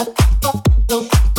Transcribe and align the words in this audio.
Don't 0.00 1.29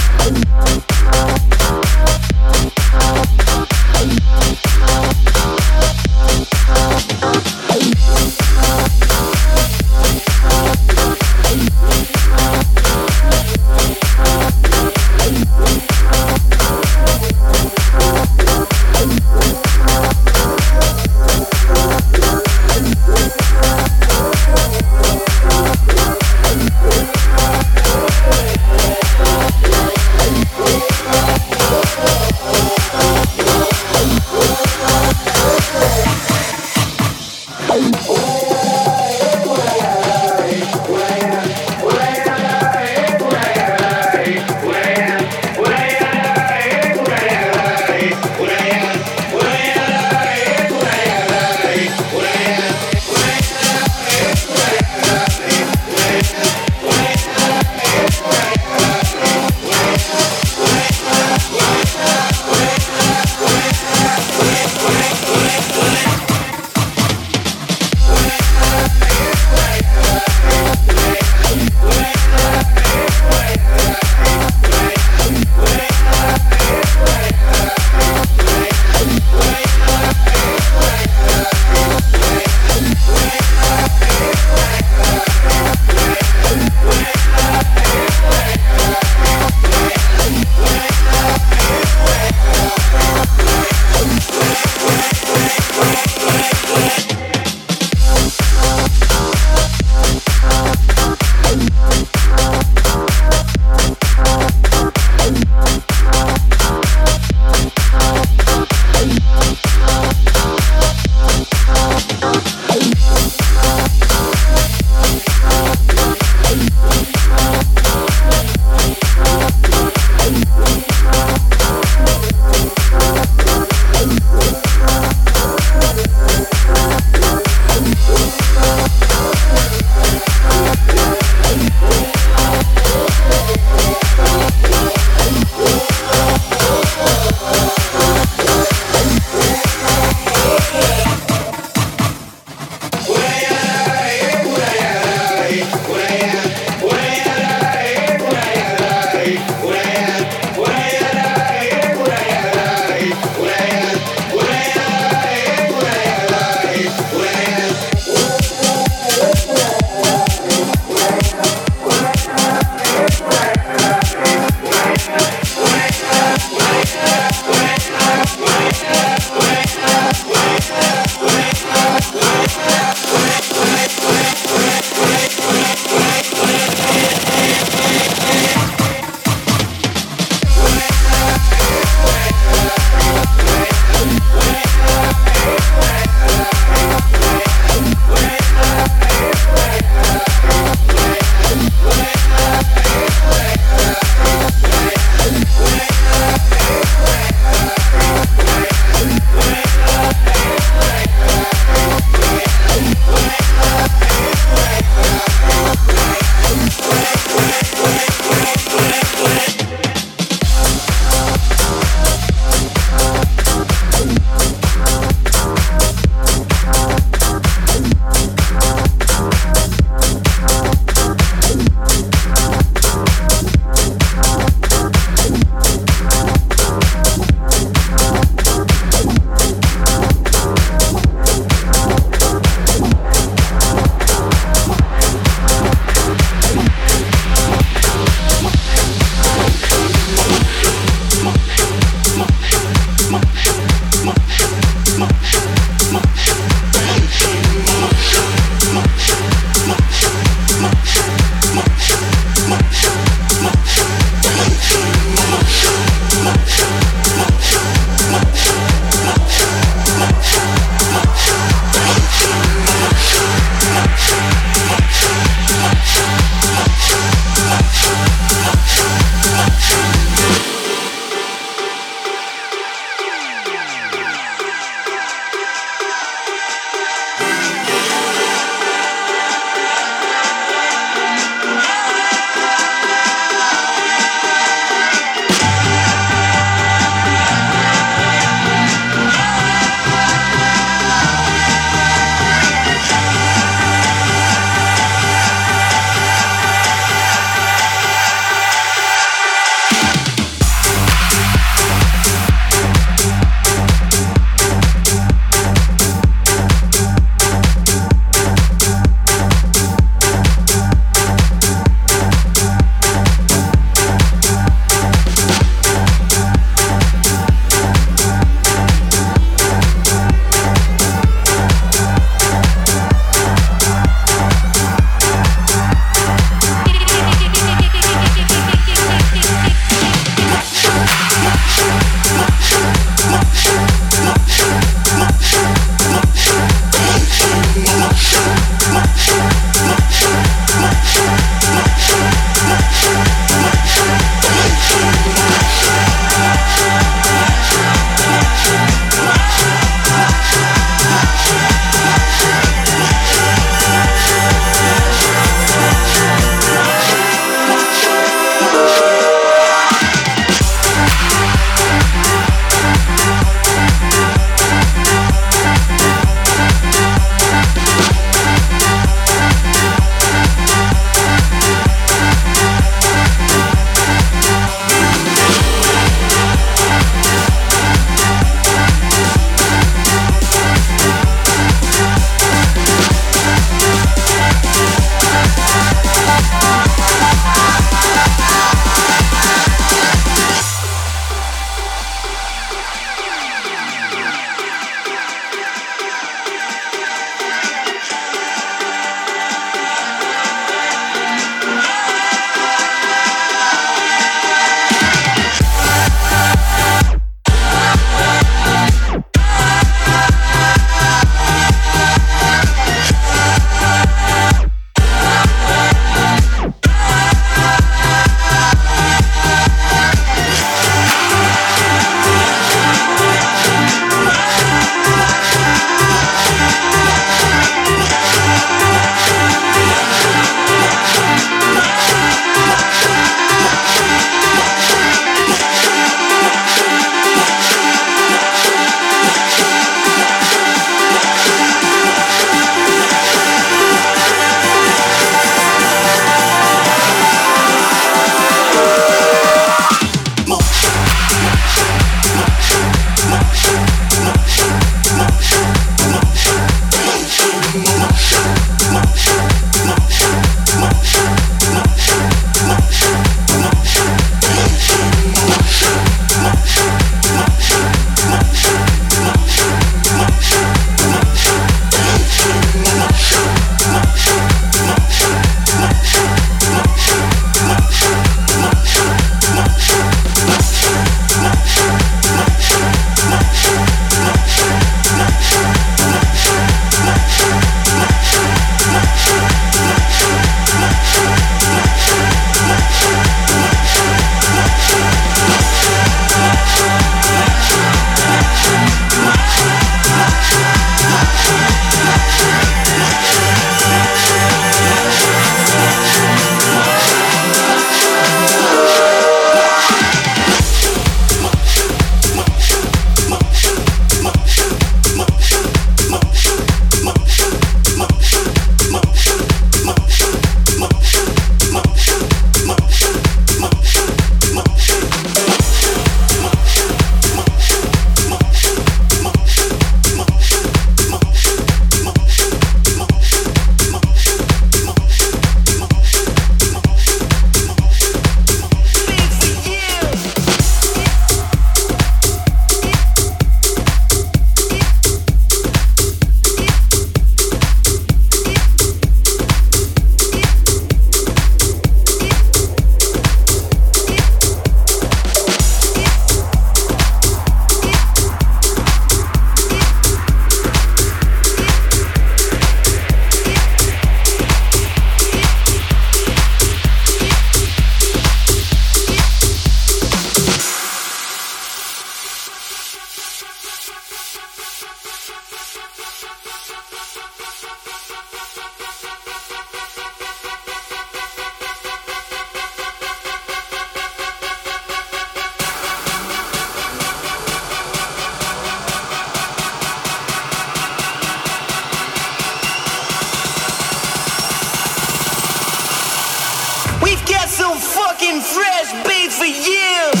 fucking 597.59 598.21
fresh 598.21 598.71
beat 598.87 599.11
for 599.11 599.25
years. 599.25 600.00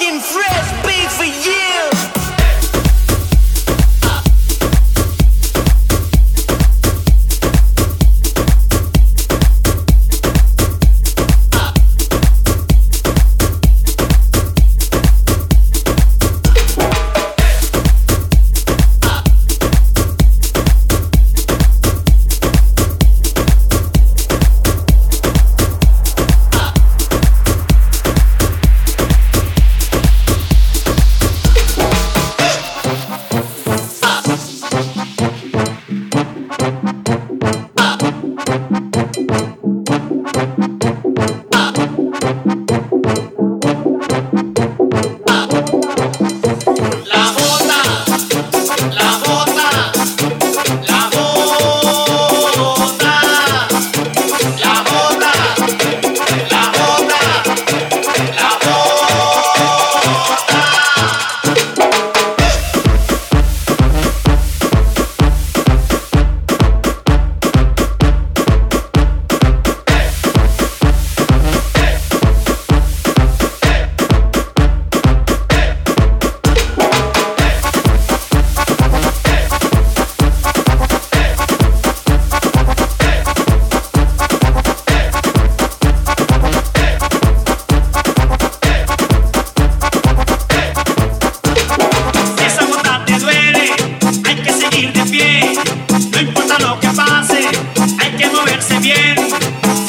cooking 0.00 0.20
fresh 0.20 0.70
beef 0.86 1.12
for 1.12 1.24
you. 1.24 1.59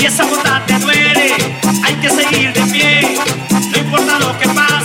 Si 0.01 0.07
esa 0.07 0.25
bondad 0.25 0.65
te 0.65 0.79
duele, 0.79 1.35
hay 1.83 1.95
que 1.97 2.09
seguir 2.09 2.51
de 2.53 2.61
pie, 2.71 3.15
no 3.69 3.77
importa 3.77 4.17
lo 4.17 4.35
que 4.39 4.49
pase. 4.49 4.80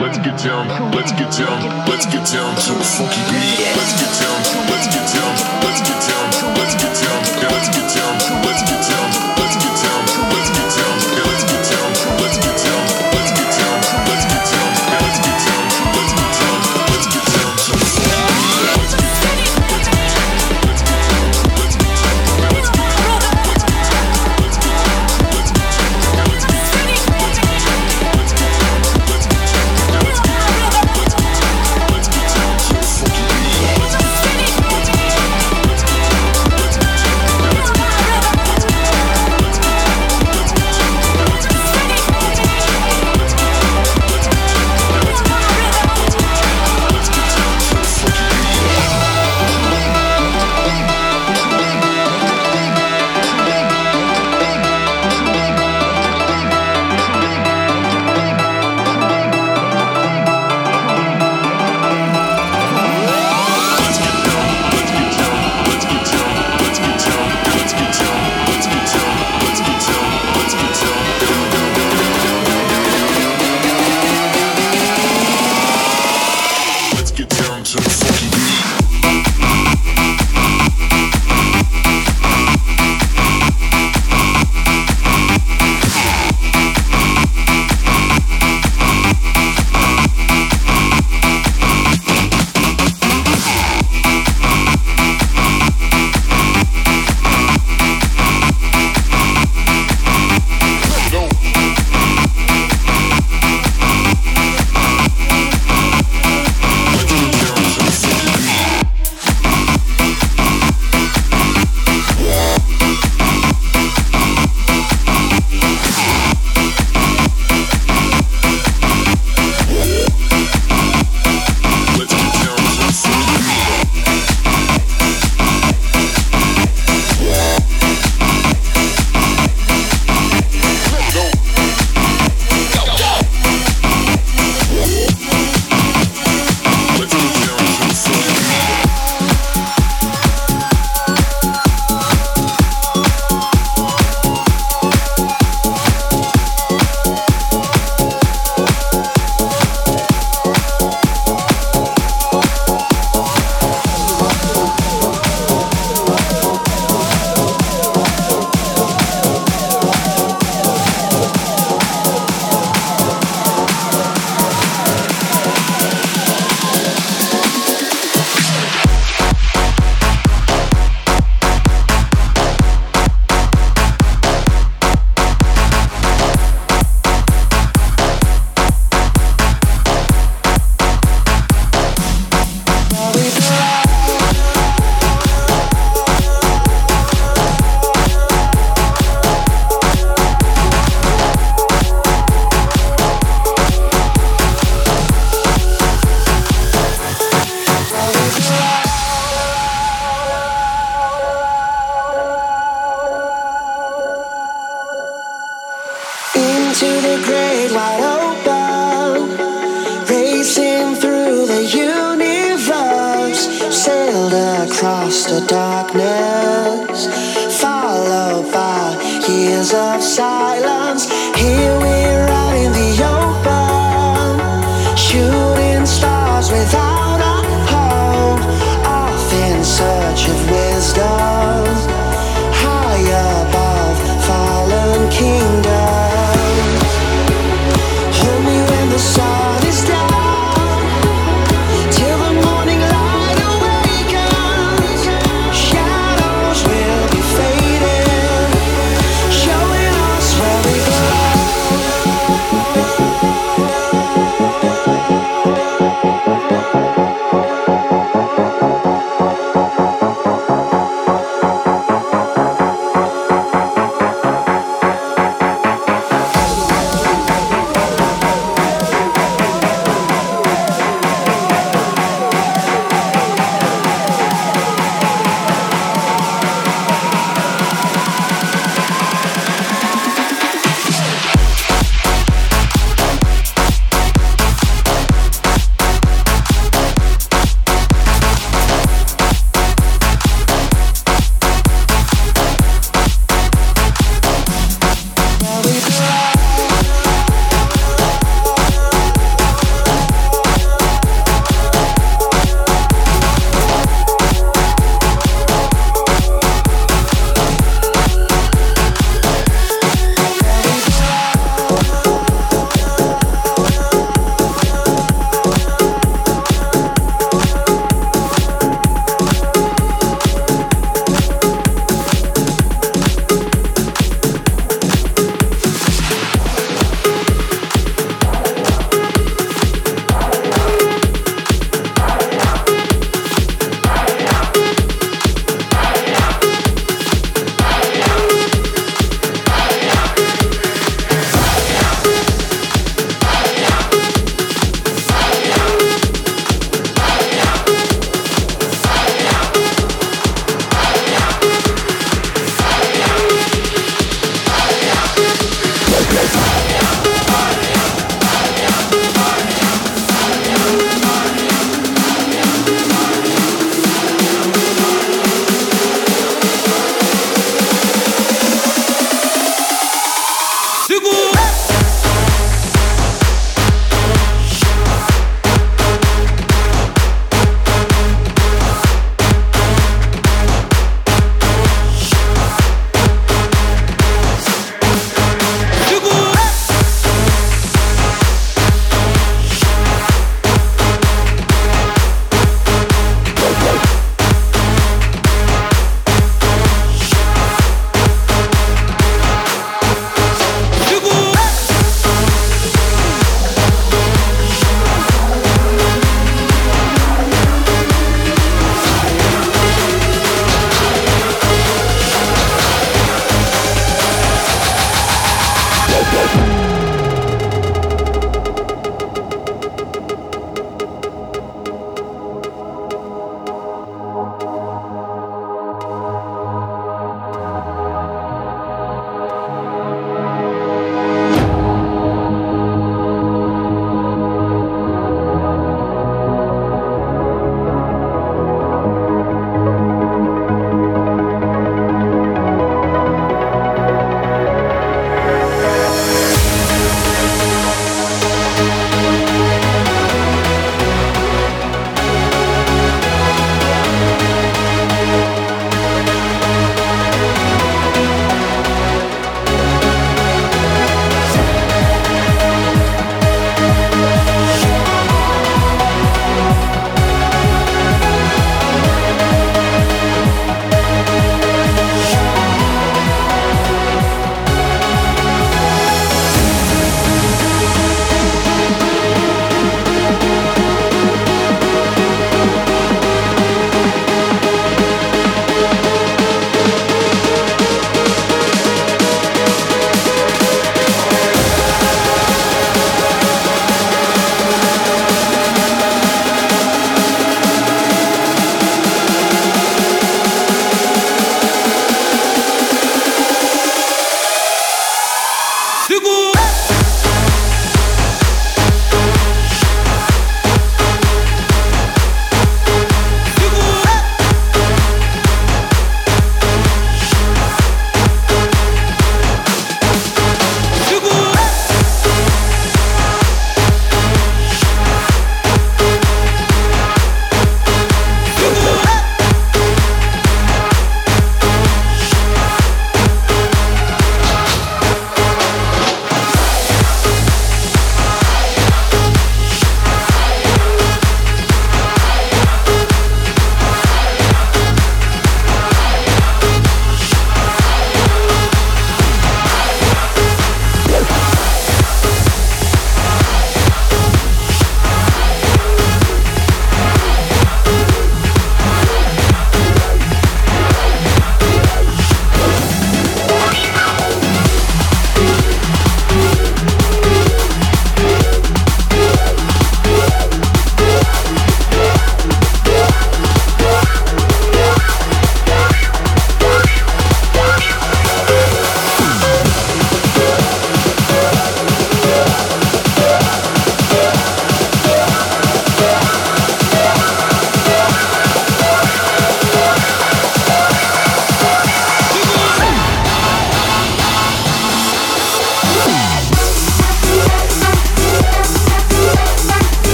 Let's 0.00 0.16
get 0.16 0.38
down, 0.38 0.90
let's 0.92 1.12
get 1.12 1.30
down, 1.36 1.86
let's 1.86 2.06
get 2.06 2.26
down 2.32 2.56
to 2.56 2.72
the 2.72 2.84
funky. 2.84 3.31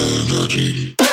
energy. 0.00 1.07